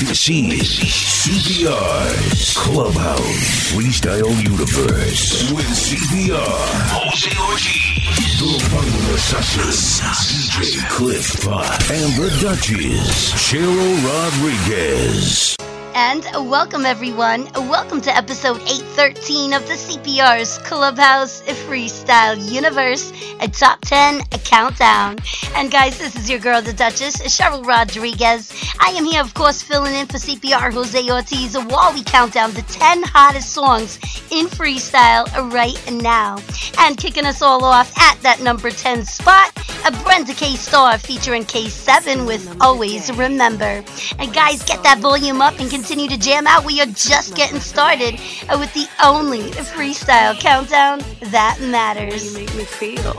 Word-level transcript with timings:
This 0.00 0.28
is 0.28 0.90
CPR's 1.22 2.56
Clubhouse. 2.56 3.72
Freestyle 3.72 4.34
Universe. 4.42 5.52
With 5.52 5.66
CPR, 5.66 6.42
Jose 6.90 7.30
Ortiz, 7.38 8.40
the 8.40 8.58
Bungler 8.74 9.18
Sussers, 9.18 10.00
DJ 10.02 10.88
Cliff 10.90 11.44
Pot, 11.44 11.90
and 11.92 12.12
the 12.14 12.36
Duchess, 12.40 13.30
Cheryl 13.34 13.94
Rodriguez. 14.04 15.54
And 15.96 16.24
welcome, 16.50 16.84
everyone. 16.84 17.48
Welcome 17.54 18.00
to 18.00 18.16
episode 18.16 18.60
813 18.62 19.52
of 19.52 19.64
the 19.68 19.74
CPR's 19.74 20.58
Clubhouse 20.58 21.40
Freestyle 21.42 22.36
Universe, 22.52 23.12
a 23.38 23.46
top 23.46 23.80
10 23.82 24.22
a 24.32 24.38
countdown. 24.38 25.18
And 25.54 25.70
guys, 25.70 25.96
this 25.96 26.16
is 26.16 26.28
your 26.28 26.40
girl, 26.40 26.60
the 26.60 26.72
Duchess, 26.72 27.22
Cheryl 27.22 27.64
Rodriguez. 27.64 28.52
I 28.80 28.88
am 28.88 29.04
here, 29.04 29.20
of 29.20 29.34
course, 29.34 29.62
filling 29.62 29.94
in 29.94 30.08
for 30.08 30.18
CPR 30.18 30.72
Jose 30.72 31.08
Ortiz 31.08 31.56
while 31.56 31.94
we 31.94 32.02
count 32.02 32.32
down 32.32 32.52
the 32.54 32.62
10 32.62 33.04
hottest 33.04 33.52
songs 33.52 34.00
in 34.32 34.46
freestyle 34.46 35.26
right 35.52 35.80
now. 35.92 36.38
And 36.80 36.96
kicking 36.96 37.24
us 37.24 37.40
all 37.40 37.64
off 37.64 37.96
at 37.98 38.20
that 38.22 38.40
number 38.40 38.72
10 38.72 39.04
spot, 39.04 39.52
a 39.86 39.92
Brenda 40.02 40.34
K. 40.34 40.56
Starr 40.56 40.98
featuring 40.98 41.44
K7 41.44 42.26
with 42.26 42.60
Always 42.60 43.12
Remember. 43.12 43.84
And 44.18 44.34
guys, 44.34 44.64
get 44.64 44.82
that 44.82 44.98
volume 44.98 45.40
up 45.40 45.60
and 45.60 45.70
continue 45.70 45.83
to 45.84 46.16
jam 46.16 46.46
out. 46.46 46.64
We 46.64 46.80
are 46.80 46.86
just 46.86 47.34
getting 47.36 47.60
started 47.60 48.14
with 48.58 48.72
the 48.72 48.86
only 49.04 49.50
freestyle 49.50 50.38
countdown 50.38 51.00
that 51.30 51.58
matters. 51.60 52.32
You 52.32 52.38
make 52.38 52.54
me 52.54 52.64
feel. 52.64 53.12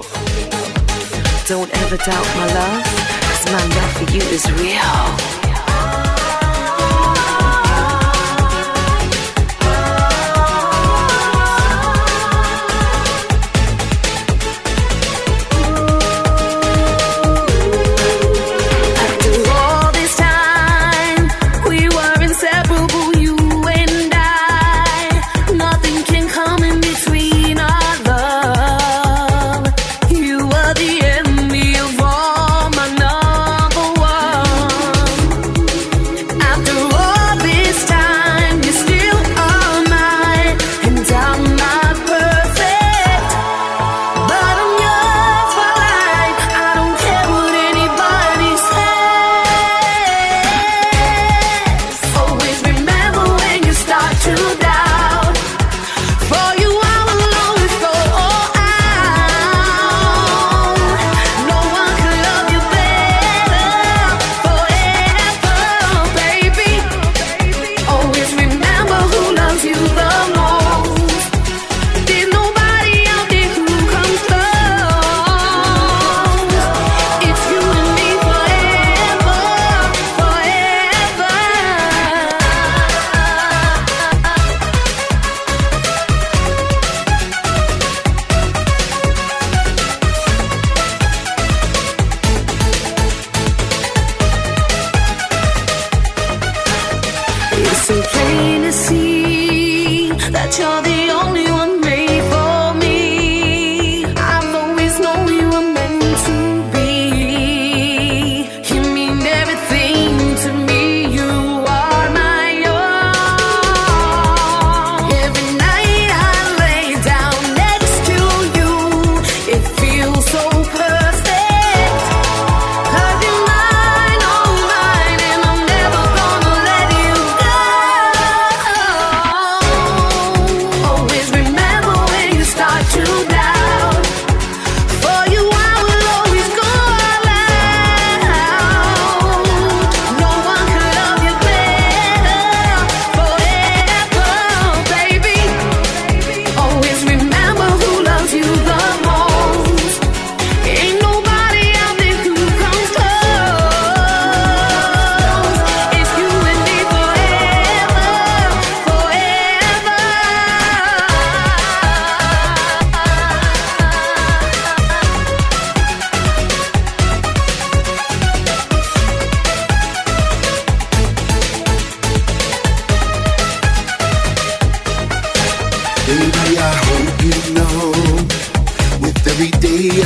Don't 1.48 1.72
ever 1.84 1.98
doubt 1.98 2.26
my 2.36 2.48
love, 2.54 2.84
cause 3.22 3.46
my 3.52 3.64
love 3.76 3.92
for 3.98 4.12
you 4.12 4.22
is 4.22 4.52
real. 4.54 5.45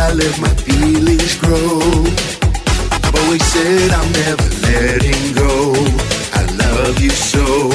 I 0.10 0.14
let 0.14 0.42
my 0.42 0.50
feelings 0.66 1.36
grow. 1.38 1.78
I've 3.06 3.16
always 3.22 3.46
said 3.46 3.92
I'm 3.92 4.12
never 4.12 4.50
letting 4.66 5.34
go. 5.36 5.76
I 6.34 6.44
love 6.66 7.00
you 7.00 7.12
so. 7.12 7.70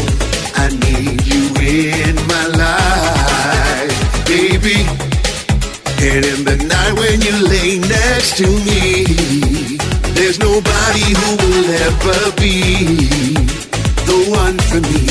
I 0.57 0.67
need 0.83 1.23
you 1.31 1.45
in 1.63 2.17
my 2.27 2.47
life, 2.59 4.27
baby. 4.27 4.83
And 6.03 6.25
in 6.27 6.41
the 6.43 6.57
night 6.67 6.95
when 6.99 7.23
you 7.23 7.37
lay 7.55 7.79
next 7.79 8.37
to 8.39 8.49
me, 8.67 9.05
there's 10.17 10.41
nobody 10.41 11.07
who 11.15 11.31
will 11.39 11.71
ever 11.87 12.21
be 12.35 13.07
the 14.11 14.19
one 14.43 14.59
for 14.59 14.81
me. 14.91 15.07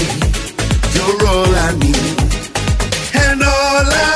You're 0.92 1.25
all 1.31 1.56
I 1.56 1.71
need 1.80 3.15
and 3.15 3.42
all 3.42 3.94
I. 4.09 4.12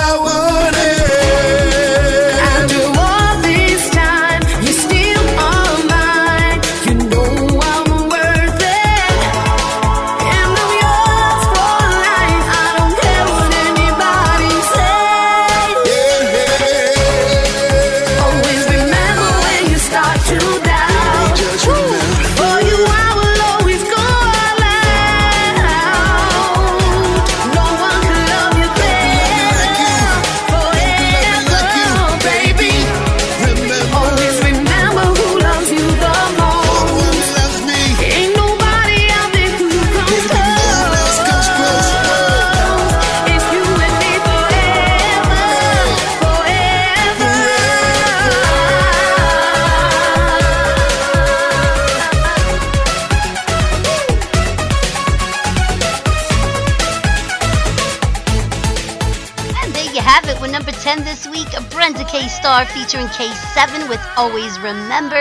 featuring 62.88 63.08
K7 63.08 63.90
with 63.90 64.00
Always 64.16 64.58
Remember. 64.60 65.16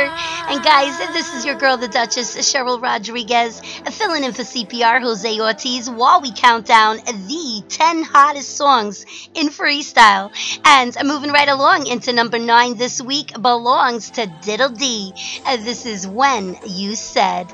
And 0.49 0.63
guys, 0.63 0.97
this 1.13 1.35
is 1.35 1.45
your 1.45 1.57
girl, 1.57 1.77
the 1.77 1.89
Duchess, 1.89 2.37
Cheryl 2.37 2.81
Rodriguez, 2.81 3.61
filling 3.91 4.23
in 4.23 4.33
for 4.33 4.43
CPR 4.43 5.01
Jose 5.01 5.41
Ortiz 5.41 5.91
while 5.91 6.21
we 6.21 6.31
count 6.31 6.67
down 6.67 6.99
the 6.99 7.65
10 7.69 8.05
hottest 8.05 8.57
songs 8.57 9.05
in 9.35 9.49
freestyle. 9.49 10.31
And 10.65 10.97
moving 11.05 11.33
right 11.33 11.49
along 11.49 11.89
into 11.89 12.13
number 12.13 12.39
9 12.39 12.77
this 12.77 13.03
week 13.03 13.33
belongs 13.33 14.11
to 14.11 14.33
Diddle 14.43 14.69
D. 14.69 15.13
This 15.45 15.87
is 15.87 16.07
When 16.07 16.57
You 16.69 16.95
Said. 16.95 17.51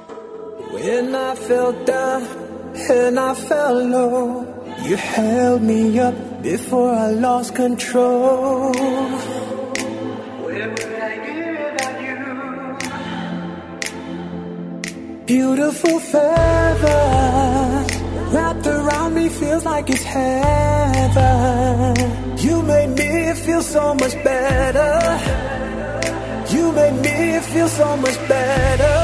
When 0.72 1.14
I 1.14 1.34
felt 1.36 1.86
down 1.86 2.24
and 2.74 3.18
I 3.18 3.34
felt 3.34 3.82
low. 3.82 4.74
You 4.84 4.96
held 4.96 5.62
me 5.62 5.98
up 5.98 6.42
before 6.42 6.92
I 6.92 7.12
lost 7.12 7.54
control. 7.54 8.72
Beautiful 15.32 15.96
feather 15.98 17.04
wrapped 18.34 18.66
around 18.66 19.14
me 19.14 19.30
feels 19.30 19.64
like 19.64 19.88
it's 19.88 20.02
heaven. 20.02 21.96
You 22.36 22.62
made 22.62 22.90
me 22.90 23.32
feel 23.44 23.62
so 23.62 23.94
much 23.94 24.12
better. 24.22 25.18
You 26.54 26.70
made 26.72 27.00
me 27.06 27.40
feel 27.50 27.68
so 27.68 27.96
much 27.96 28.18
better. 28.28 28.96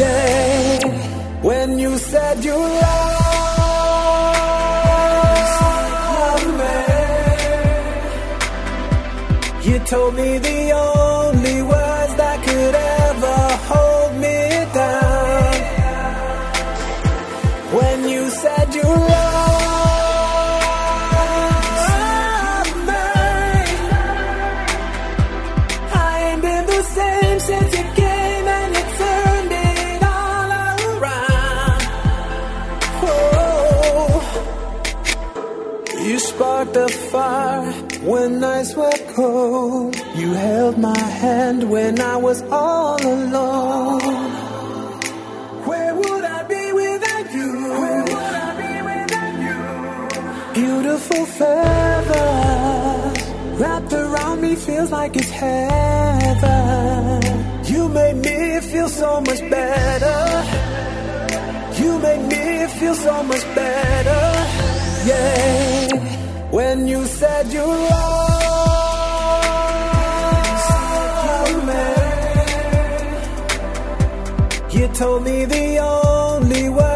Yeah. 0.00 0.78
When 1.42 1.80
you 1.80 1.98
said 1.98 2.44
you 2.44 2.54
loved 2.54 3.18
me, 6.60 6.74
You 9.68 9.78
told 9.80 10.14
me 10.14 10.38
the 10.38 10.72
only 10.74 10.99
sparked 36.72 37.10
fire 37.10 37.72
when 38.02 38.40
nights 38.40 38.74
were 38.76 38.98
cold. 39.14 39.96
You 40.14 40.32
held 40.32 40.78
my 40.78 40.98
hand 40.98 41.68
when 41.70 42.00
I 42.00 42.16
was 42.16 42.42
all 42.50 43.00
alone. 43.02 44.00
Where 45.66 45.94
would 45.94 46.24
I 46.24 46.42
be 46.44 46.72
without 46.72 47.32
you? 47.32 47.52
Where 47.82 48.02
would 48.02 48.34
I 48.46 48.50
be 48.62 48.82
without 48.90 49.34
you? 49.46 49.58
Beautiful 50.62 51.26
feathers 51.26 53.18
wrapped 53.60 53.92
around 53.92 54.40
me 54.40 54.54
feels 54.56 54.90
like 54.92 55.16
it's 55.16 55.30
heaven. 55.30 57.20
You 57.64 57.88
made 57.88 58.16
me 58.16 58.60
feel 58.60 58.88
so 58.88 59.20
much 59.20 59.40
better. 59.50 60.44
You 61.82 61.98
made 61.98 62.26
me 62.28 62.66
feel 62.78 62.94
so 62.94 63.22
much 63.22 63.44
better. 63.54 64.22
Yeah. 65.06 66.19
When 66.50 66.86
you 66.88 67.06
said 67.06 67.52
you 67.52 67.64
loved 67.64 68.00
me, 71.68 71.84
you 74.80 74.88
told 74.88 75.22
me 75.22 75.44
the 75.44 75.78
only 75.78 76.68
words 76.68 76.89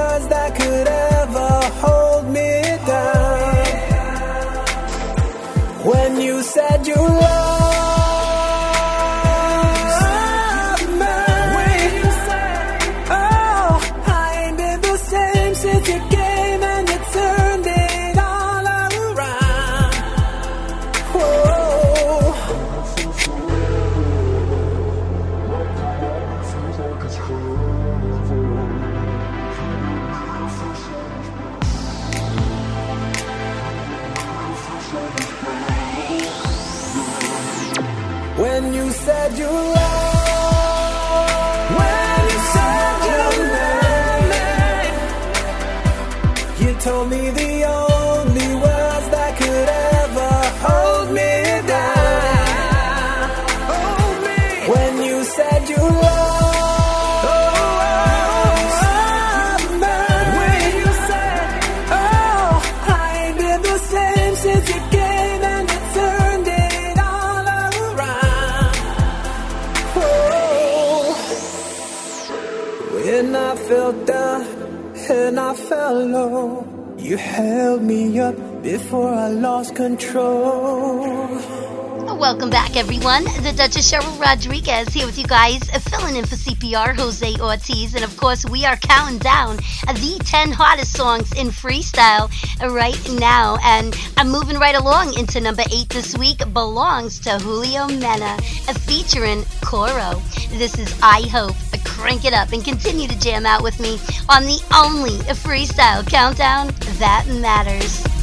back, 82.75 82.85
everyone. 82.85 83.25
The 83.43 83.53
Duchess 83.57 83.91
Cheryl 83.91 84.21
Rodriguez 84.21 84.89
here 84.89 85.07
with 85.07 85.19
you 85.19 85.27
guys, 85.27 85.63
uh, 85.71 85.79
filling 85.79 86.17
in 86.17 86.25
for 86.25 86.37
CPR 86.37 86.97
Jose 86.97 87.37
Ortiz. 87.41 87.95
And 87.95 88.05
of 88.05 88.17
course, 88.17 88.45
we 88.45 88.65
are 88.65 88.77
counting 88.77 89.19
down 89.19 89.57
the 89.57 90.21
10 90.25 90.51
hottest 90.53 90.97
songs 90.97 91.33
in 91.33 91.49
freestyle 91.49 92.31
right 92.61 92.99
now. 93.13 93.59
And 93.63 93.97
I'm 94.17 94.31
moving 94.31 94.59
right 94.59 94.75
along 94.75 95.19
into 95.19 95.41
number 95.41 95.63
8 95.71 95.89
this 95.89 96.17
week, 96.17 96.39
belongs 96.53 97.19
to 97.21 97.39
Julio 97.39 97.87
Mena, 97.87 98.37
uh, 98.69 98.75
featuring 98.75 99.45
Coro. 99.65 100.21
This 100.51 100.79
is 100.79 100.95
I 101.03 101.23
Hope. 101.23 101.57
Uh, 101.73 101.79
Crank 101.85 102.25
it 102.25 102.33
up 102.33 102.53
and 102.53 102.65
continue 102.65 103.07
to 103.07 103.19
jam 103.21 103.47
out 103.47 103.63
with 103.63 103.79
me 103.79 104.01
on 104.29 104.45
the 104.45 104.61
only 104.75 105.17
freestyle 105.35 106.07
countdown 106.07 106.69
that 106.99 107.25
matters. 107.29 108.14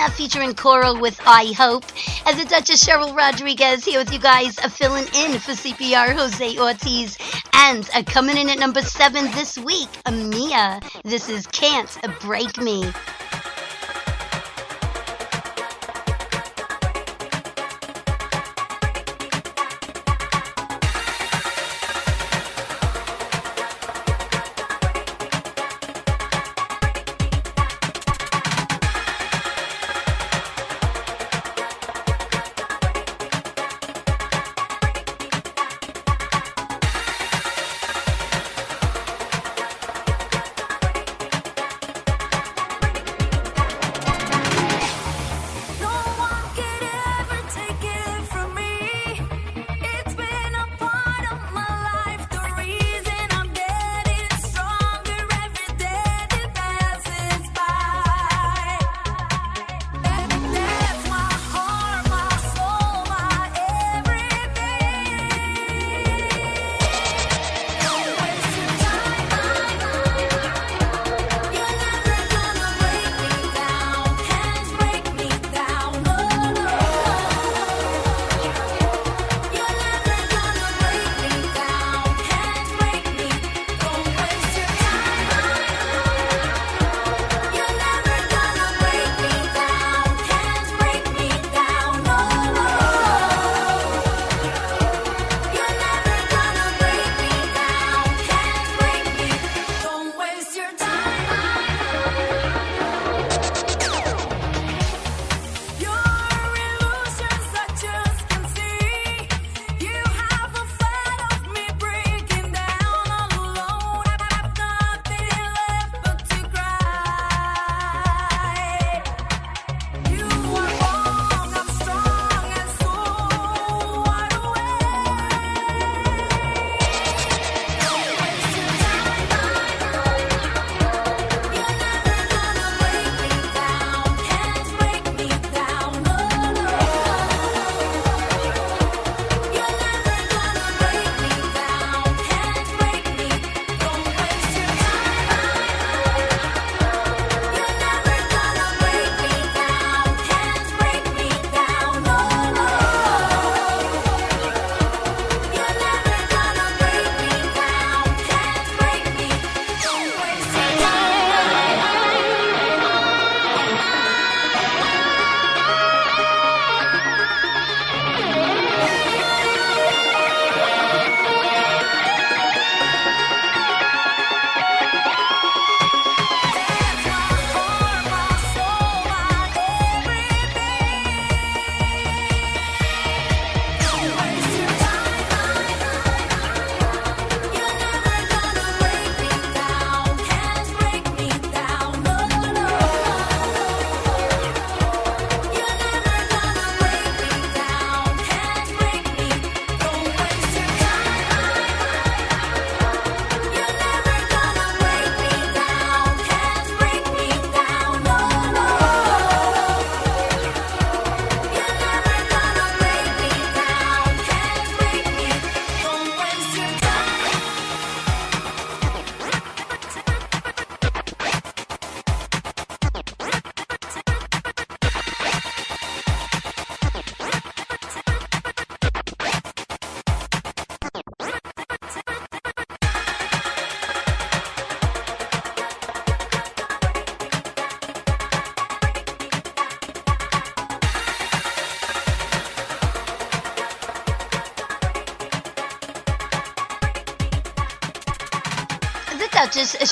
Julio 0.00 0.16
featuring 0.16 0.54
Coro 0.54 0.98
with 0.98 1.20
I 1.26 1.52
Hope. 1.52 1.84
And 2.26 2.38
the 2.38 2.44
Duchess 2.44 2.86
Cheryl 2.86 3.14
Rodriguez 3.14 3.84
here 3.84 3.98
with 3.98 4.12
you 4.12 4.18
guys, 4.18 4.58
filling 4.58 5.04
in 5.14 5.38
for 5.38 5.52
CPR 5.52 6.14
Jose 6.14 6.58
Ortiz. 6.58 7.18
And 7.52 7.86
coming 8.06 8.38
in 8.38 8.48
at 8.48 8.58
number 8.58 8.80
seven 8.82 9.24
this 9.32 9.58
week, 9.58 9.88
Mia. 10.10 10.80
This 11.04 11.28
is 11.28 11.46
Can't 11.48 11.98
Break 12.20 12.56
Me. 12.58 12.90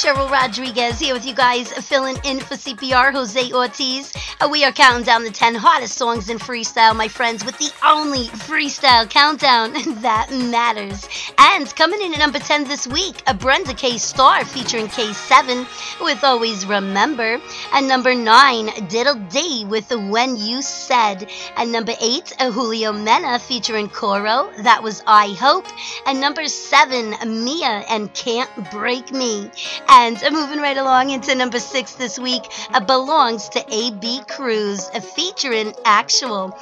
Cheryl 0.08 0.30
Rodriguez 0.30 0.98
here 0.98 1.12
with 1.12 1.26
you 1.26 1.34
guys, 1.34 1.70
filling 1.86 2.16
in 2.24 2.40
for 2.40 2.54
CPR 2.54 3.12
Jose 3.12 3.52
Ortiz. 3.52 4.10
We 4.50 4.64
are 4.64 4.72
counting 4.72 5.04
down 5.04 5.22
the 5.22 5.30
10 5.30 5.54
hottest 5.54 5.98
songs 5.98 6.30
in 6.30 6.38
freestyle, 6.38 6.96
my 6.96 7.08
friends, 7.08 7.44
with 7.44 7.58
the 7.58 7.70
only 7.88 8.26
freestyle 8.26 9.08
countdown 9.08 9.72
that 10.02 10.30
matters. 10.30 11.08
And 11.38 11.74
coming 11.74 12.02
in 12.02 12.12
at 12.12 12.18
number 12.18 12.38
10 12.38 12.64
this 12.64 12.86
week, 12.86 13.22
a 13.26 13.32
Brenda 13.32 13.72
K. 13.72 13.96
Starr 13.96 14.44
featuring 14.44 14.88
K7 14.88 15.66
with 16.04 16.22
Always 16.22 16.66
Remember. 16.66 17.40
And 17.72 17.88
number 17.88 18.14
9, 18.14 18.88
Diddle 18.88 19.14
D 19.30 19.64
with 19.64 19.90
When 19.90 20.36
You 20.36 20.60
Said. 20.60 21.30
And 21.56 21.72
number 21.72 21.92
8, 21.98 22.36
a 22.40 22.52
Julio 22.52 22.92
Mena 22.92 23.38
featuring 23.38 23.88
Coro, 23.88 24.50
that 24.62 24.82
was 24.82 25.02
I 25.06 25.28
Hope. 25.40 25.66
And 26.06 26.20
number 26.20 26.46
7, 26.46 27.44
Mia 27.44 27.84
and 27.88 28.12
Can't 28.12 28.50
Break 28.70 29.12
Me. 29.12 29.50
And 29.88 30.22
moving 30.30 30.58
right 30.58 30.76
along 30.76 31.10
into 31.10 31.34
number 31.34 31.58
6 31.58 31.92
this 31.94 32.18
week, 32.18 32.42
belongs 32.86 33.48
to 33.50 33.64
A.B. 33.72 34.20
Cruz 34.28 34.88
featuring 35.14 35.72
AKTual. 35.86 36.52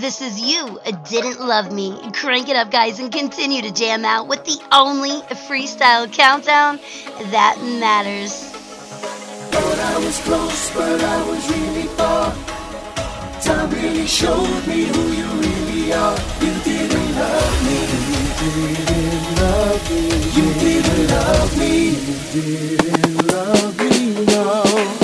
This 0.00 0.20
is 0.20 0.40
You 0.40 0.71
uh, 0.84 0.90
didn't 1.08 1.40
love 1.40 1.72
me. 1.72 1.98
Crank 2.12 2.48
it 2.48 2.56
up, 2.56 2.70
guys, 2.70 2.98
and 2.98 3.12
continue 3.12 3.62
to 3.62 3.72
jam 3.72 4.04
out 4.04 4.28
with 4.28 4.44
the 4.44 4.58
only 4.72 5.20
freestyle 5.46 6.10
countdown 6.12 6.78
that 7.30 7.58
matters. 7.80 8.32
Thought 9.52 9.78
I 9.78 9.98
was 9.98 10.18
close, 10.20 10.74
but 10.74 11.02
I 11.02 11.28
was 11.28 11.50
really 11.50 11.88
far. 11.98 12.34
Time 13.42 13.70
really 13.70 14.06
showed 14.06 14.66
me 14.66 14.84
who 14.84 15.02
you 15.12 15.26
really 15.26 15.92
are. 15.92 16.18
You 16.40 16.52
didn't 16.64 17.14
love 17.16 17.64
me. 17.66 17.78
You 18.42 18.62
didn't 18.64 19.36
love 19.40 19.90
me. 19.90 20.02
You 20.36 20.46
didn't 20.64 21.10
love 21.10 21.58
me. 21.58 21.72
You 22.34 22.76
didn't 22.78 23.26
love 23.26 23.78
me, 23.78 24.24
no. 24.26 25.01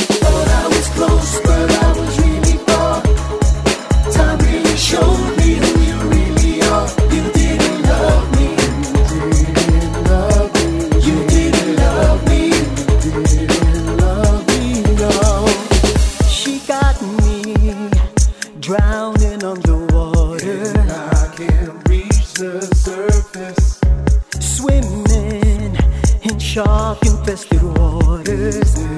shopping 26.59 27.17
festivales. 27.25 28.98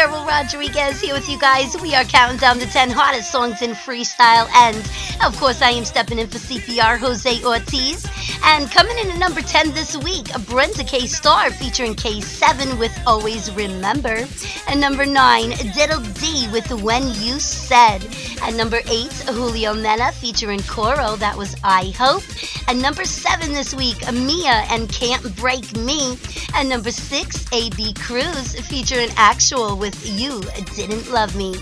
Cheryl 0.00 0.26
Rodriguez 0.26 0.98
here 0.98 1.12
with 1.12 1.28
you 1.28 1.38
guys. 1.38 1.76
We 1.78 1.94
are 1.94 2.04
counting 2.04 2.38
down 2.38 2.58
the 2.58 2.64
10 2.64 2.88
hottest 2.88 3.30
songs 3.30 3.60
in 3.60 3.72
freestyle. 3.72 4.48
And, 4.54 4.74
of 5.22 5.38
course, 5.38 5.60
I 5.60 5.72
am 5.72 5.84
stepping 5.84 6.18
in 6.18 6.26
for 6.26 6.38
CPR 6.38 6.96
Jose 6.96 7.44
Ortiz. 7.44 8.06
And 8.42 8.70
coming 8.70 8.96
in 8.96 9.10
at 9.10 9.18
number 9.18 9.42
10 9.42 9.72
this 9.72 9.94
week, 9.98 10.28
Brenda 10.46 10.84
K. 10.84 11.06
Starr 11.06 11.50
featuring 11.50 11.94
K7 11.94 12.78
with 12.78 12.98
Always 13.06 13.52
Remember. 13.52 14.26
And 14.68 14.80
number 14.80 15.04
9, 15.04 15.50
Diddle 15.74 16.00
D 16.14 16.48
with 16.50 16.72
When 16.80 17.02
You 17.20 17.38
Said. 17.38 18.00
And 18.42 18.56
number 18.56 18.80
8, 18.88 19.12
Julio 19.28 19.74
Mena 19.74 20.12
featuring 20.12 20.60
Coro, 20.62 21.16
that 21.16 21.36
was 21.36 21.54
I 21.62 21.92
Hope. 21.98 22.22
And 22.70 22.80
number 22.80 23.04
7 23.04 23.52
this 23.52 23.74
week, 23.74 24.00
Mia 24.12 24.62
and 24.70 24.88
Can't 24.88 25.34
Break 25.34 25.76
Me. 25.76 26.16
And 26.54 26.68
number 26.68 26.92
6, 26.92 27.52
AB 27.52 27.94
Cruz 27.94 28.54
featuring 28.68 29.08
AKTual 29.08 29.76
with 29.76 30.08
You 30.08 30.40
Didn't 30.76 31.10
Love 31.10 31.34
Me. 31.34 31.56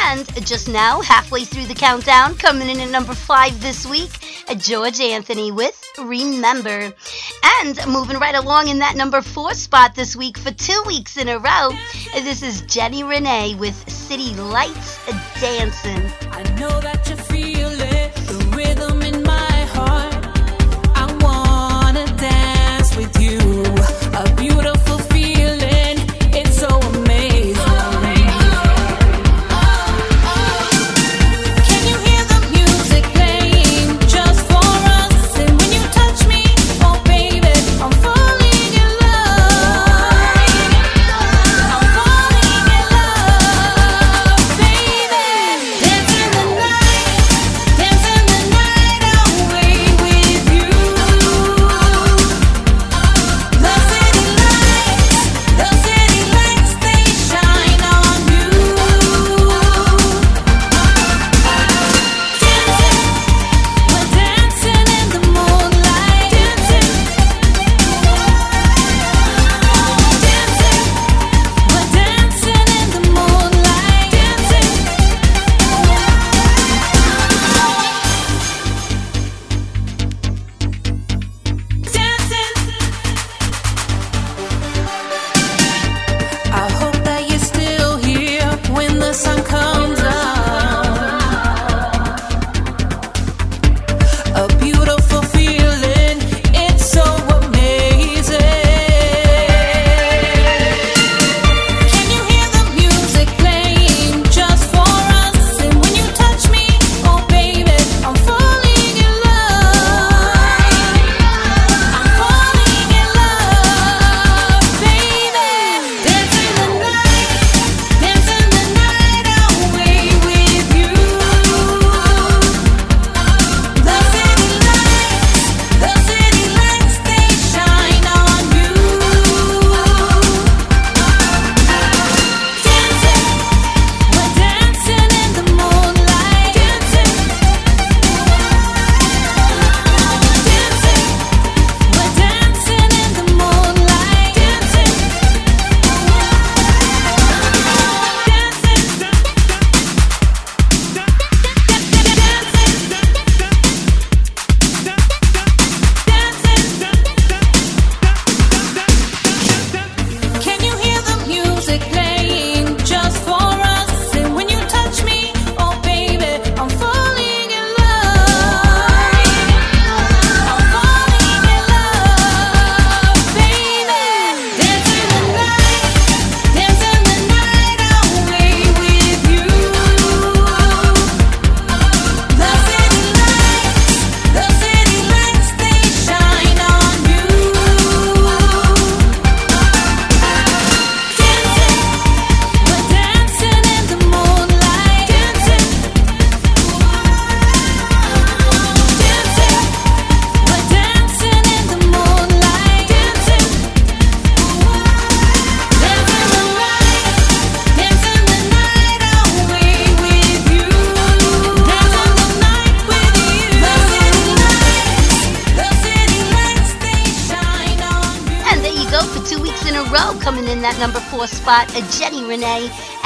And 0.00 0.26
just 0.46 0.68
now, 0.68 1.00
halfway 1.00 1.44
through 1.44 1.64
the 1.64 1.74
countdown, 1.74 2.34
coming 2.36 2.68
in 2.68 2.78
at 2.78 2.90
number 2.90 3.14
5 3.14 3.62
this 3.62 3.86
week, 3.86 4.10
George 4.58 5.00
Anthony 5.00 5.50
with 5.50 5.82
Remember. 5.98 6.92
And 7.62 7.80
moving 7.88 8.18
right 8.18 8.34
along 8.34 8.68
in 8.68 8.80
that 8.80 8.96
number 8.96 9.22
4 9.22 9.54
spot 9.54 9.94
this 9.94 10.14
week 10.14 10.36
for 10.36 10.50
two 10.50 10.82
weeks 10.86 11.16
in 11.16 11.28
a 11.28 11.38
row, 11.38 11.70
this 12.12 12.42
is 12.42 12.60
Jenni 12.64 13.08
Renee 13.08 13.54
with 13.54 13.88
City 13.88 14.34
Lights 14.34 14.98
Dancing. 15.40 16.10
I 16.30 16.42
know 16.60 16.80
that 16.82 17.08
you 17.08 17.16
feel 17.16 17.49
A 24.20 24.34
beautiful 24.34 24.79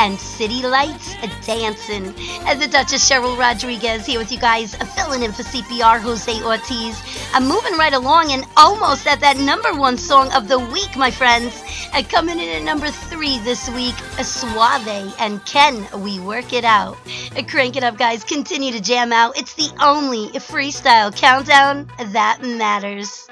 and 0.05 0.21
City 0.21 0.63
Lights 0.63 1.15
a 1.23 1.29
Dancing. 1.47 2.15
And 2.47 2.61
the 2.61 2.69
Duchess 2.69 3.09
Cheryl 3.09 3.39
Rodriguez 3.39 4.05
here 4.05 4.19
with 4.19 4.31
you 4.31 4.39
guys, 4.39 4.75
uh, 4.75 4.85
filling 4.85 5.23
in 5.23 5.33
for 5.33 5.43
CPR 5.43 5.99
Jose 5.99 6.43
Ortiz. 6.43 7.03
I'm 7.33 7.49
moving 7.49 7.73
right 7.79 7.95
along 7.95 8.31
and 8.31 8.45
almost 8.55 9.07
at 9.07 9.21
that 9.21 9.39
number 9.39 9.73
one 9.73 9.97
song 9.97 10.31
of 10.35 10.47
the 10.47 10.59
week, 10.59 10.95
my 10.95 11.11
friends. 11.11 11.59
And 11.95 12.07
coming 12.07 12.39
in 12.39 12.51
at 12.51 12.63
number 12.65 12.91
three 12.91 13.39
this 13.39 13.71
week, 13.71 13.95
Soave 14.23 15.15
and 15.19 15.43
Can 15.47 15.87
We 16.03 16.21
Work 16.21 16.53
It 16.53 16.65
Out? 16.65 16.99
Uh, 17.35 17.43
crank 17.43 17.77
it 17.77 17.83
up, 17.83 17.97
guys. 17.97 18.25
Continue 18.25 18.73
to 18.73 18.83
jam 18.83 19.11
out. 19.11 19.39
It's 19.39 19.55
the 19.55 19.71
only 19.83 20.29
freestyle 20.39 21.17
countdown 21.17 21.89
that 22.13 22.43
matters. 22.43 23.27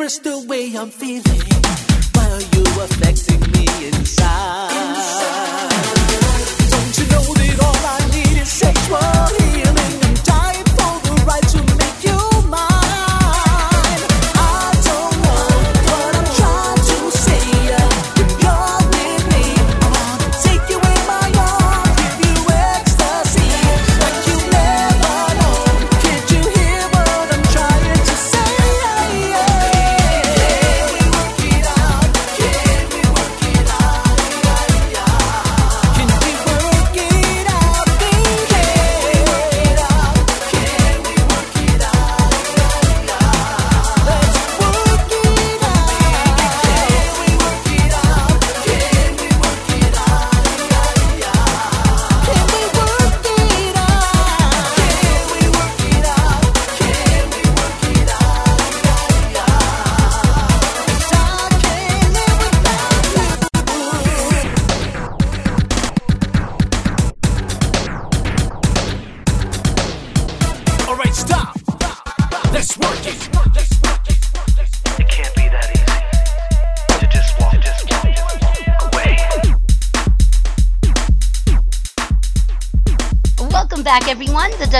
Express 0.00 0.18
the 0.20 0.46
way 0.46 0.76
I'm 0.76 0.90
feeling. 0.90 1.27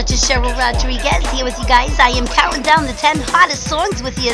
The 0.09 0.14
Duchess 0.14 0.31
Cheryl 0.31 0.57
Rodriguez 0.57 1.31
here 1.33 1.44
with 1.44 1.59
you 1.59 1.66
guys. 1.66 1.99
I 2.01 2.09
am 2.09 2.27
counting 2.27 2.62
down 2.62 2.87
the 2.87 2.94
10 2.94 3.18
hottest 3.27 3.68
songs 3.68 4.03
with 4.03 4.16
you 4.18 4.31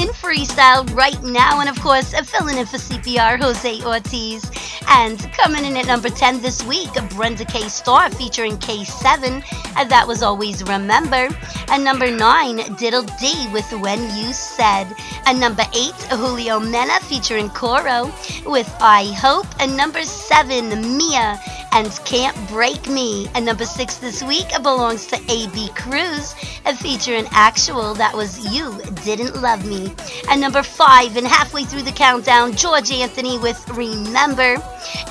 in 0.00 0.08
freestyle 0.10 0.88
right 0.94 1.20
now. 1.20 1.58
And 1.58 1.68
of 1.68 1.80
course, 1.80 2.14
filling 2.30 2.58
in 2.58 2.66
for 2.66 2.76
CPR, 2.76 3.40
Jose 3.40 3.82
Ortiz. 3.82 4.48
And 4.88 5.18
coming 5.32 5.64
in 5.64 5.76
at 5.76 5.86
number 5.86 6.10
10 6.10 6.42
this 6.42 6.62
week, 6.64 6.90
Brenda 7.10 7.44
K. 7.44 7.68
Starr 7.68 8.08
featuring 8.10 8.56
K7. 8.58 9.42
And 9.76 9.90
that 9.90 10.06
was 10.06 10.22
Always 10.22 10.62
Remember. 10.62 11.28
And 11.70 11.82
number 11.82 12.08
9, 12.08 12.76
Diddle 12.76 13.02
D 13.18 13.48
with 13.52 13.70
When 13.80 14.00
You 14.16 14.32
Said. 14.32 14.86
And 15.26 15.40
number 15.40 15.64
8, 15.74 15.92
Julio 16.12 16.60
Mena 16.60 17.00
featuring 17.00 17.48
Coro 17.50 18.12
with 18.46 18.72
I 18.80 19.12
Hope. 19.18 19.46
And 19.58 19.76
number 19.76 20.02
7, 20.04 20.96
Mia 20.96 21.40
and 21.76 21.90
Can't 22.06 22.34
Break 22.48 22.88
Me. 22.88 23.28
And 23.34 23.44
number 23.44 23.66
6 23.66 23.96
this 23.96 24.22
week 24.22 24.46
belongs 24.62 25.06
to 25.08 25.16
Aby 25.30 25.68
Cruz 25.74 26.34
and 26.64 26.78
featuring 26.78 27.26
AKTual. 27.26 27.98
That 27.98 28.16
was 28.16 28.50
You 28.50 28.80
Didn't 29.04 29.42
Love 29.42 29.66
Me. 29.66 29.94
And 30.30 30.40
number 30.40 30.62
5, 30.62 31.18
and 31.18 31.26
halfway 31.26 31.64
through 31.64 31.82
the 31.82 31.92
countdown, 31.92 32.56
George 32.56 32.90
Anthony 32.90 33.38
with 33.38 33.62
Remember. 33.68 34.56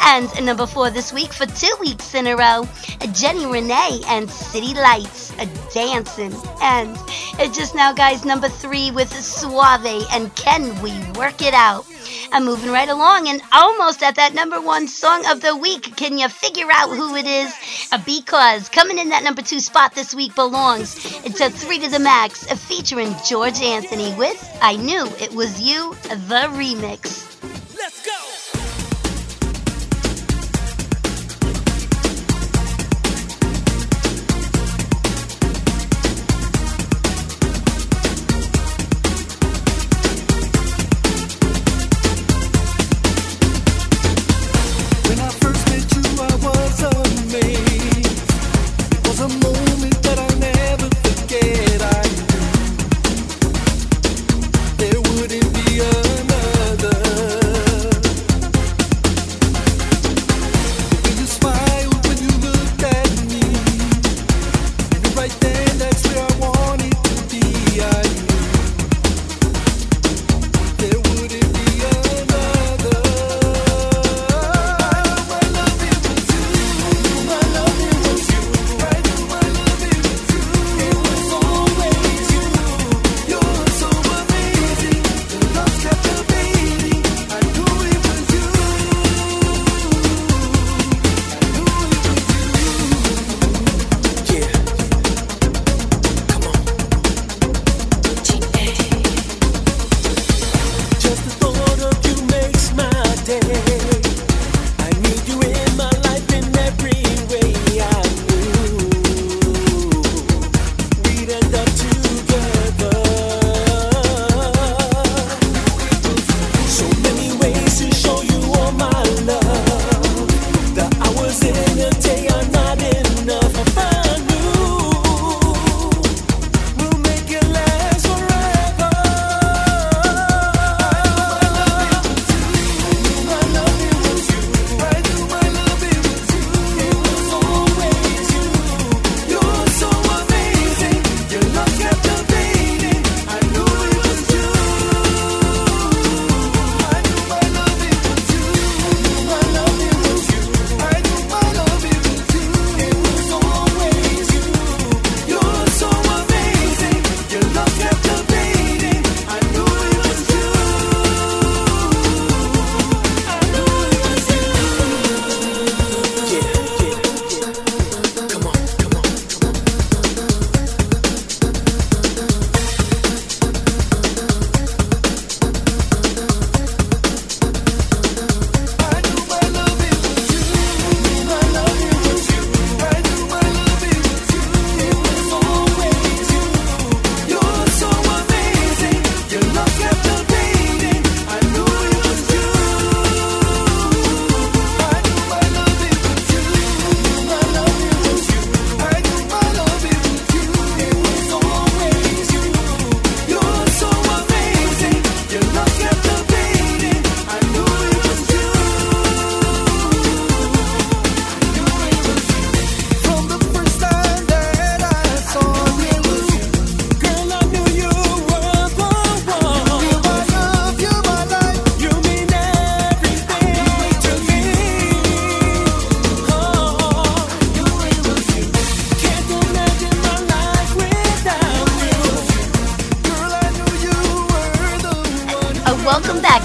And 0.02 0.28
number 0.44 0.66
4 0.66 0.90
this 0.90 1.14
week 1.14 1.34
for 1.34 1.46
two 1.46 1.76
weeks 1.80 2.16
in 2.16 2.26
a 2.26 2.36
row, 2.36 2.64
Jenni 3.14 3.46
Renee 3.52 4.02
and 4.08 4.28
City 4.28 4.74
Lights 4.74 5.35
dancing. 5.74 6.34
And 6.62 6.98
it 7.40 7.54
just 7.54 7.76
now, 7.76 7.94
guys, 7.94 8.26
number 8.26 8.50
3 8.50 8.92
with 8.92 9.12
Soave 9.12 9.86
and 10.12 10.34
Can 10.36 10.82
We 10.82 10.92
Work 11.14 11.42
It 11.42 11.54
Out? 11.54 11.86
I'm 12.32 12.46
moving 12.46 12.72
right 12.72 12.90
along 12.90 13.28
and 13.28 13.42
almost 13.52 14.04
at 14.04 14.16
that 14.16 14.34
number 14.34 14.60
one 14.62 14.88
song 14.88 15.26
of 15.28 15.42
the 15.42 15.56
week. 15.56 15.96
Can 15.96 16.18
you 16.18 16.28
figure 16.30 16.68
out 16.72 16.90
who 16.90 17.16
it 17.16 17.26
is? 17.26 17.54
Uh, 17.92 18.00
Because 18.06 18.70
coming 18.70 19.00
in 19.00 19.10
that 19.10 19.24
number 19.24 19.42
two 19.42 19.60
spot 19.60 19.94
this 19.96 20.14
week 20.14 20.36
belongs 20.36 20.96
to 21.24 21.50
3 21.50 21.80
To 21.80 21.90
Da 21.90 22.00
Max, 22.00 22.44
featuring 22.68 23.16
George 23.28 23.62
Anthony 23.62 24.14
with 24.16 24.38
I 24.62 24.76
Knew 24.76 25.06
It 25.20 25.34
Was 25.34 25.62
You, 25.62 25.94
the 26.04 26.48
remix. 26.54 27.25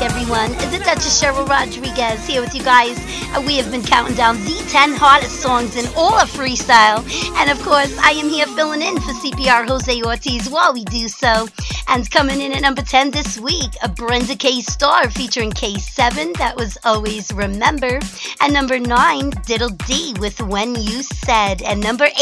Everyone. 0.02 0.50
The 0.72 0.80
Duchess 0.84 1.22
Cheryl 1.22 1.46
Rodriguez 1.46 2.26
here 2.26 2.40
with 2.40 2.54
you 2.54 2.62
guys. 2.62 2.98
Uh, 3.36 3.42
we 3.46 3.56
have 3.56 3.70
been 3.70 3.82
counting 3.82 4.16
down 4.16 4.36
the 4.44 4.59
10 4.70 4.92
hottest 4.92 5.40
songs 5.40 5.74
in 5.74 5.84
all 5.96 6.14
of 6.14 6.30
freestyle. 6.30 7.02
And 7.38 7.50
of 7.50 7.60
course, 7.64 7.92
I 7.98 8.12
am 8.12 8.28
here 8.28 8.46
filling 8.46 8.82
in 8.82 8.94
for 9.00 9.12
CPR 9.14 9.66
Jose 9.66 10.00
Ortiz 10.02 10.48
while 10.48 10.72
we 10.72 10.84
do 10.84 11.08
so. 11.08 11.48
And 11.88 12.08
coming 12.08 12.40
in 12.40 12.52
at 12.52 12.62
number 12.62 12.82
10 12.82 13.10
this 13.10 13.40
week, 13.40 13.72
a 13.82 13.88
Brenda 13.88 14.36
K. 14.36 14.60
Starr 14.60 15.10
featuring 15.10 15.50
K7, 15.50 16.36
that 16.36 16.54
was 16.56 16.78
Always 16.84 17.32
Remember. 17.32 17.98
And 18.40 18.52
number 18.52 18.78
9, 18.78 19.30
Diddle 19.44 19.70
D 19.88 20.14
with 20.20 20.40
When 20.40 20.76
You 20.76 21.02
Said. 21.02 21.62
And 21.62 21.82
number 21.82 22.06
8, 22.06 22.14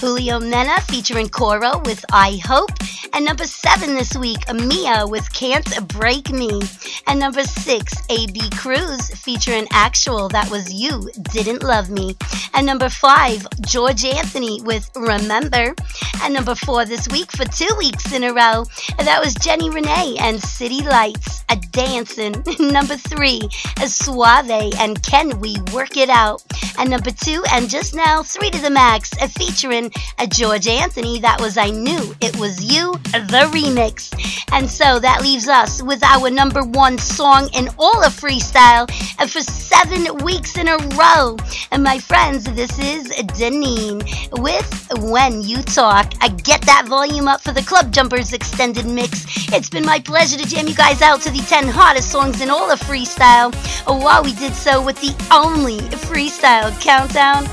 Julio 0.00 0.40
Mena 0.40 0.80
featuring 0.88 1.28
Coro 1.28 1.78
with 1.84 2.04
I 2.12 2.40
Hope. 2.44 2.72
And 3.12 3.24
number 3.24 3.44
7 3.44 3.94
this 3.94 4.16
week, 4.16 4.52
Mia 4.52 5.06
with 5.06 5.32
Can't 5.32 5.86
Break 5.86 6.30
Me. 6.30 6.60
And 7.06 7.20
number 7.20 7.44
6, 7.44 7.94
Aby 8.10 8.50
Cruz 8.56 9.08
featuring 9.10 9.66
AKTual, 9.66 10.32
that 10.32 10.50
was 10.50 10.72
You 10.72 11.08
Didn't 11.32 11.62
Love 11.62 11.75
Me. 11.84 12.16
And 12.54 12.64
number 12.64 12.88
5, 12.88 13.46
George 13.60 14.04
Anthony 14.04 14.62
with 14.62 14.90
Remember. 14.96 15.74
And 16.22 16.32
number 16.32 16.54
4 16.54 16.86
this 16.86 17.06
week 17.08 17.30
for 17.30 17.44
two 17.44 17.68
weeks 17.76 18.12
in 18.12 18.24
a 18.24 18.32
row, 18.32 18.64
that 18.98 19.20
was 19.22 19.34
Jenni 19.34 19.72
Renee 19.72 20.16
and 20.18 20.40
City 20.42 20.82
Lights, 20.82 21.44
a 21.50 21.56
dancing. 21.72 22.42
number 22.58 22.96
3, 22.96 23.42
a 23.82 23.88
Soave 23.88 24.74
and 24.78 25.02
Can 25.02 25.38
We 25.38 25.56
Work 25.74 25.98
It 25.98 26.08
Out. 26.08 26.42
And 26.78 26.88
number 26.90 27.10
2, 27.10 27.44
and 27.52 27.68
just 27.68 27.94
now, 27.94 28.22
3 28.22 28.50
To 28.50 28.62
Da 28.62 28.70
Max, 28.70 29.12
uh, 29.20 29.28
featuring 29.28 29.92
a 30.18 30.26
George 30.26 30.66
Anthony, 30.66 31.20
that 31.20 31.40
was 31.40 31.58
I 31.58 31.68
Knew 31.68 32.14
It 32.20 32.36
Was 32.38 32.64
You, 32.64 32.92
the 33.12 33.50
remix. 33.52 34.12
And 34.52 34.68
so 34.70 34.98
that 34.98 35.20
leaves 35.22 35.48
us 35.48 35.82
with 35.82 36.02
our 36.02 36.30
number 36.30 36.62
one 36.62 36.96
song 36.98 37.50
in 37.54 37.68
all 37.78 38.02
of 38.02 38.12
freestyle 38.12 38.88
and 39.18 39.30
for 39.30 39.40
seven 39.40 40.16
weeks 40.24 40.56
in 40.56 40.68
a 40.68 40.76
row. 40.96 41.36
And 41.70 41.82
my 41.82 41.98
friends, 41.98 42.44
this 42.44 42.78
is 42.78 43.08
Denine 43.38 44.02
with 44.40 44.88
When 45.10 45.42
You 45.42 45.62
Talk. 45.62 46.12
I 46.20 46.28
get 46.28 46.62
that 46.62 46.86
volume 46.86 47.28
up 47.28 47.40
for 47.40 47.52
the 47.52 47.62
Club 47.62 47.92
Jumpers 47.92 48.32
extended 48.32 48.86
mix. 48.86 49.24
It's 49.52 49.68
been 49.68 49.84
my 49.84 49.98
pleasure 49.98 50.38
to 50.38 50.46
jam 50.46 50.68
you 50.68 50.74
guys 50.74 51.02
out 51.02 51.20
to 51.22 51.30
the 51.30 51.40
10 51.40 51.68
hottest 51.68 52.10
songs 52.10 52.40
in 52.40 52.50
all 52.50 52.70
of 52.70 52.80
freestyle 52.80 53.54
while 53.86 54.22
we 54.22 54.32
did 54.34 54.54
so 54.54 54.84
with 54.84 55.00
the 55.00 55.14
only 55.32 55.78
freestyle 56.06 56.78
countdown 56.80 57.44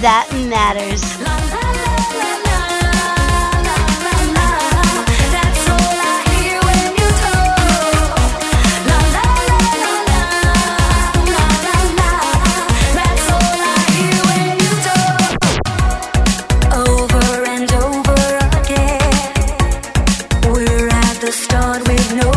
that 0.00 0.28
matters. 0.48 2.47
Start 21.38 21.86
with 21.86 22.14
no 22.14 22.27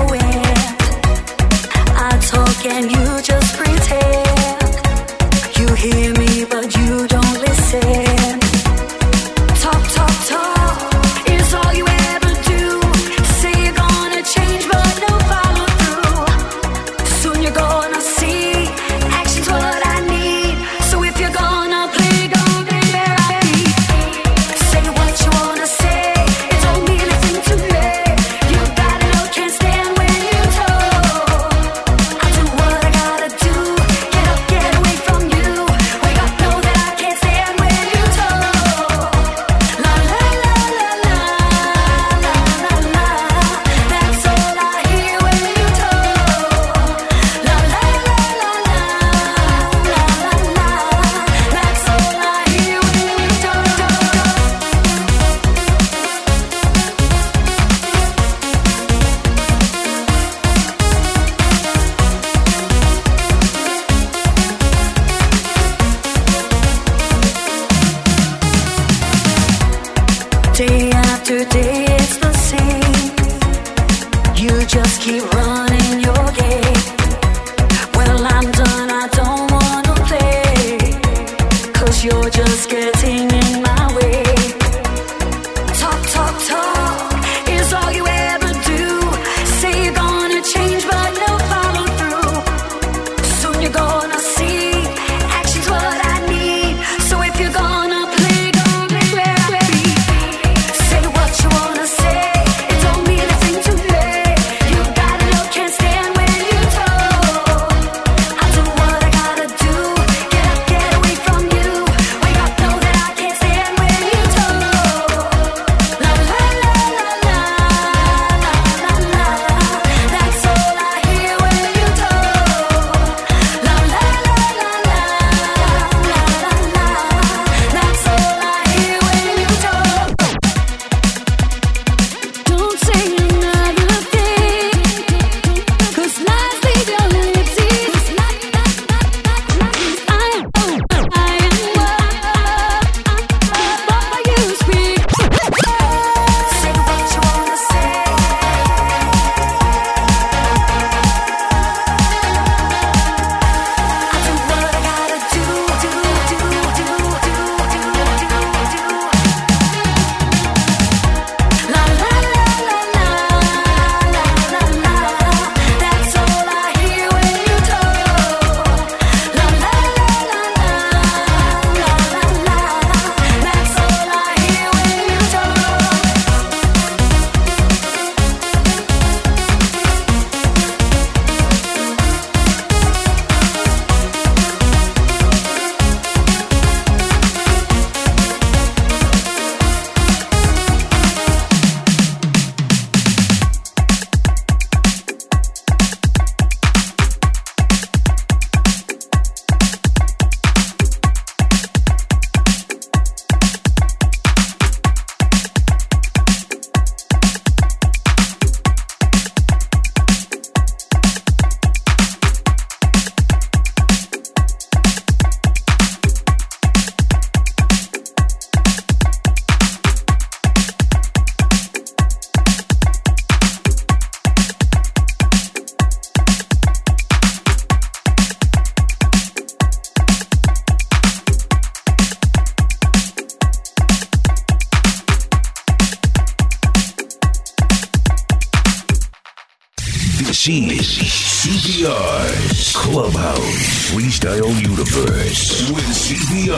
MCs, 240.41 241.05
CPR's 241.45 242.75
Clubhouse, 242.75 243.91
Freestyle 243.91 244.49
Universe, 244.59 245.69
with 245.69 245.85
CPR 245.85 246.57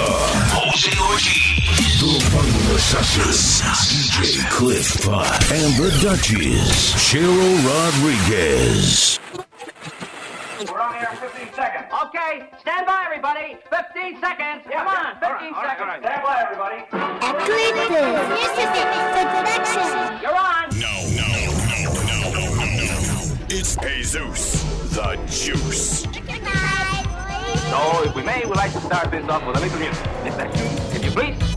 Jose 0.56 0.88
Ortiz, 1.04 2.00
The 2.00 2.16
Bungler 2.32 2.80
Sussers, 2.80 3.60
DJ 3.60 4.50
Cliff 4.50 5.04
Pot 5.04 5.52
and 5.52 5.76
the 5.76 5.92
Duchess, 6.02 6.94
Cheryl 6.96 7.60
Rodriguez. 7.68 9.20
We're 10.72 10.80
on 10.80 10.96
air 10.96 11.12
15 11.20 11.54
seconds. 11.54 11.92
Okay, 12.06 12.48
stand 12.62 12.88
by, 12.88 13.04
everybody. 13.06 13.58
15 13.70 14.22
seconds. 14.22 14.64
Come 14.72 14.88
on, 14.88 15.20
15 15.20 15.54
seconds. 15.60 16.00
Stand 16.00 16.24
by, 16.24 16.40
everybody. 16.40 16.88
A 16.88 17.36
music 18.32 18.72
production. 19.28 20.22
You're 20.24 20.38
on. 20.40 20.72
Jesus, 23.84 24.64
the 24.96 25.16
juice. 25.28 26.04
So, 27.70 28.04
if 28.06 28.16
we 28.16 28.24
may, 28.24 28.46
we'd 28.46 28.56
like 28.56 28.72
to 28.72 28.80
start 28.80 29.12
this 29.12 29.28
off 29.30 29.46
with 29.46 29.58
a 29.58 29.60
little 29.60 29.80
music. 29.80 30.06
Mr. 30.24 30.96
If 30.96 31.04
you 31.04 31.12
please. 31.12 31.53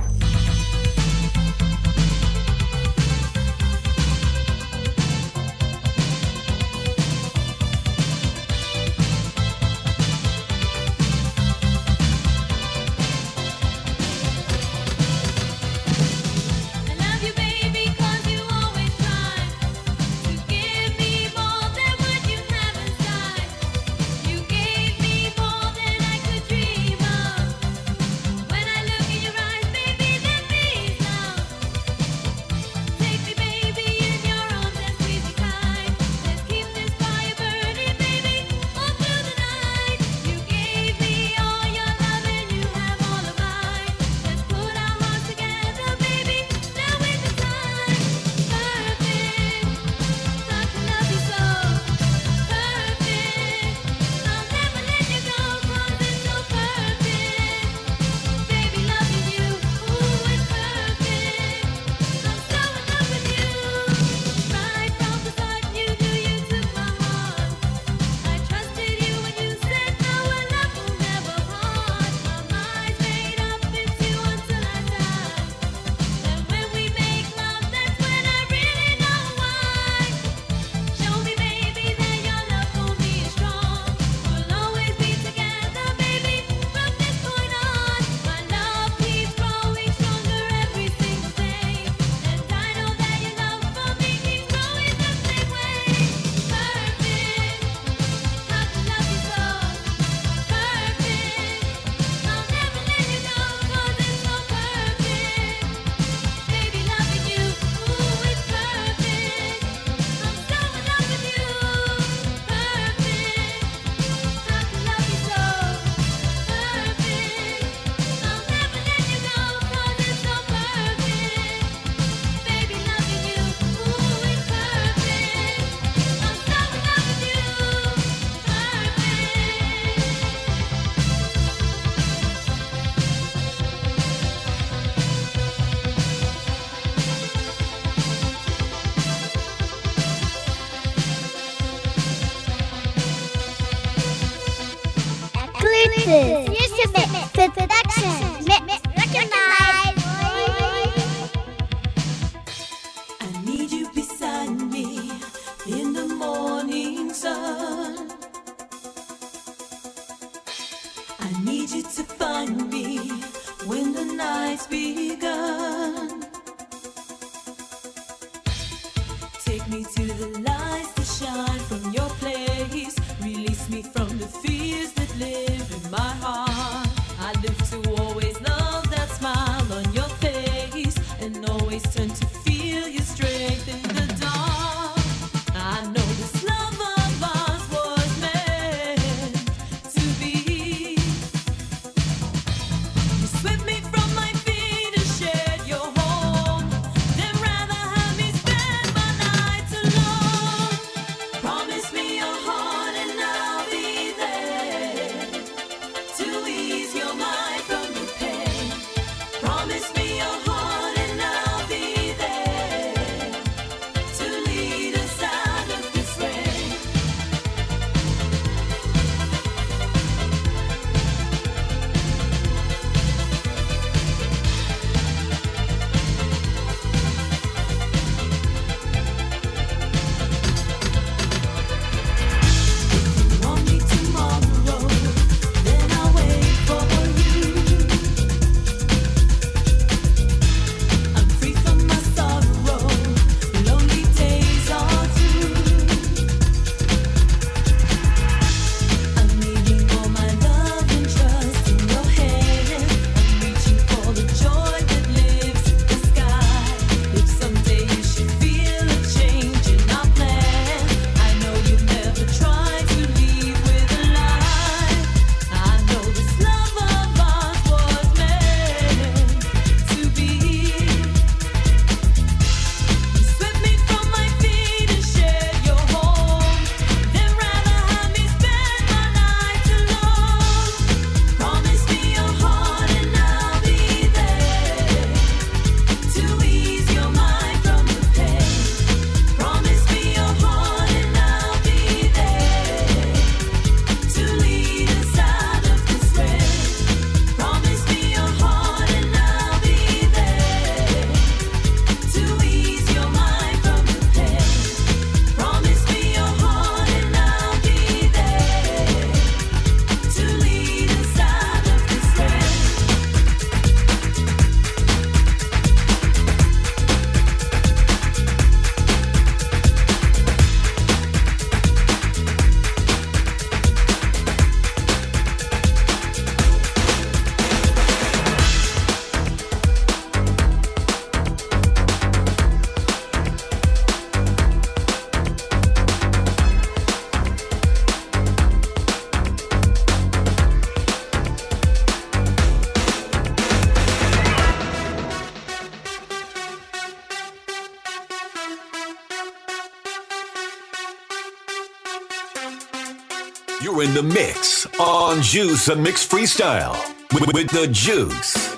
on 355.17 355.23
Juice, 355.23 355.69
a 355.69 355.77
mix 355.77 356.07
freestyle 356.07 356.75
with, 357.13 357.33
with 357.33 357.51
the 357.51 357.69
Juice. 357.69 358.56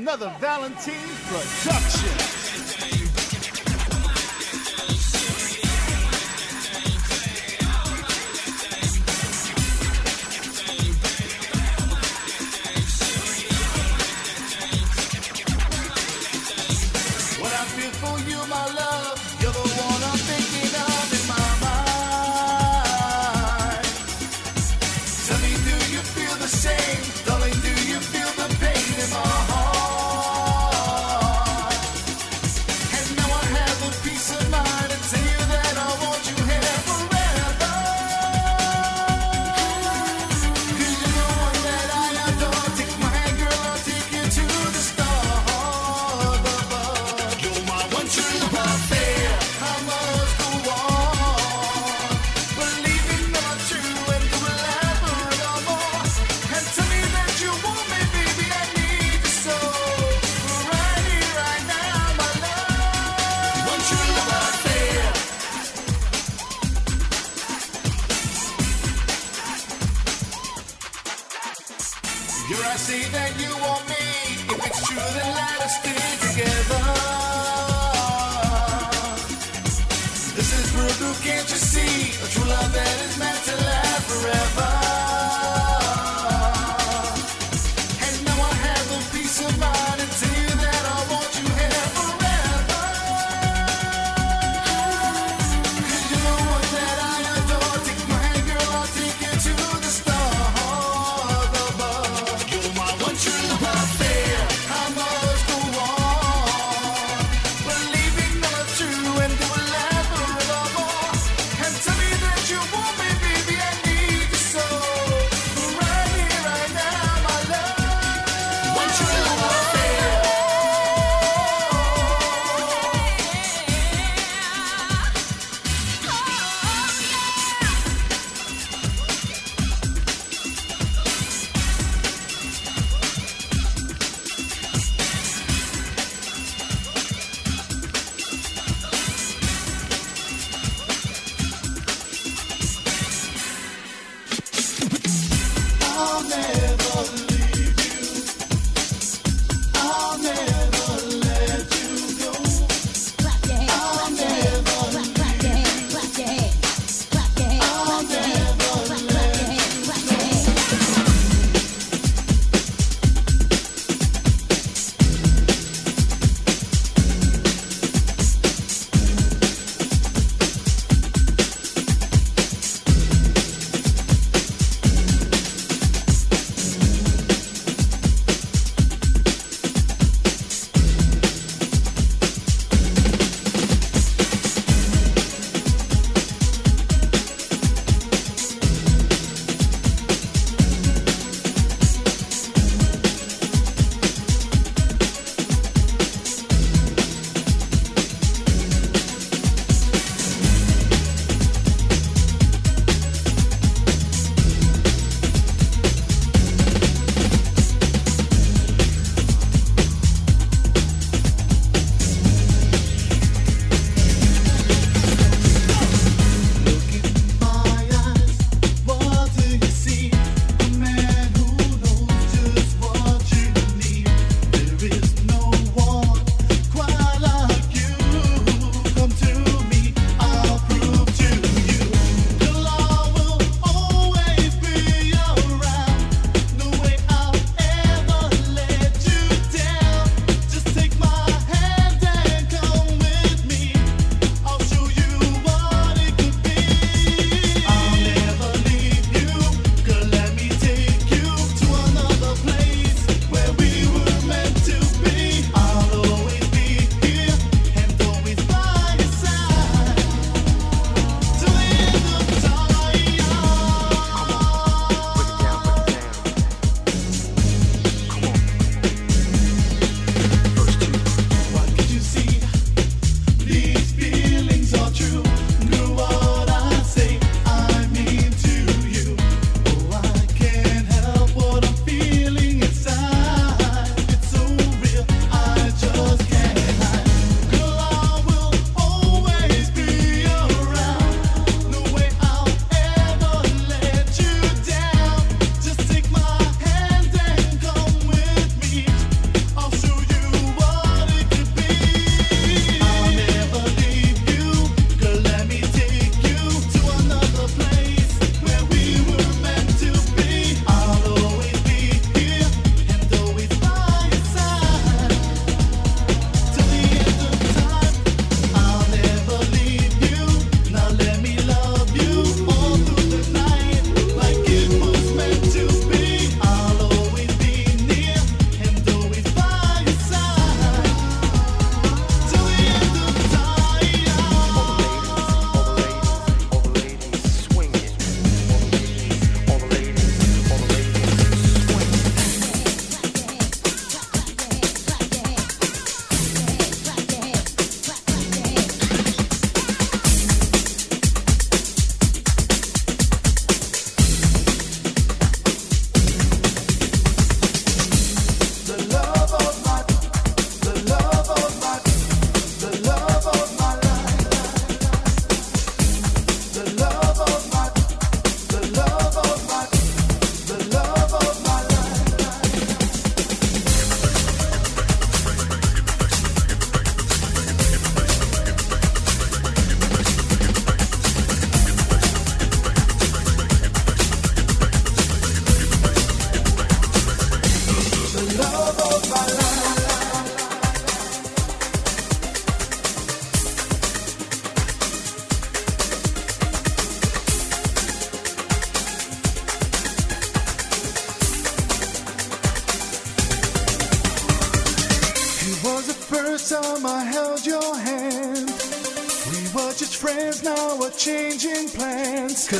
another 0.00 0.32
Valentine 0.40 0.94
production. 1.28 2.29
that 73.20 73.32
you 73.42 73.52
want 73.64 73.84
me. 73.88 74.04
If 74.54 74.66
it's 74.66 74.80
true, 74.88 75.08
then 75.16 75.30
let 75.40 75.60
us 75.66 75.76
be 75.84 75.94
together. 76.26 76.99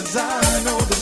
Cause 0.01 0.17
I 0.17 0.65
know 0.65 0.79
the 0.79 1.00